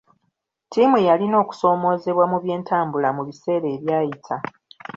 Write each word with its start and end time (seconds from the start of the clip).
Ttiimu 0.65 0.97
yalina 1.07 1.35
okusoomoozebwa 1.43 2.25
mu 2.31 2.37
byentambula 2.43 3.09
mu 3.15 3.21
biseera 3.27 3.67
ebyayita. 3.75 4.35